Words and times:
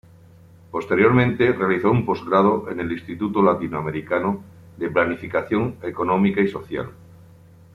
Posteriormente 0.71 1.53
realizó 1.53 1.91
un 1.91 2.07
postgrado 2.07 2.67
en 2.71 2.79
el 2.79 2.91
Instituto 2.91 3.43
Latinoamericano 3.43 4.41
de 4.75 4.89
Planificación 4.89 5.75
Económica 5.83 6.41
y 6.41 6.47
Social. 6.47 6.89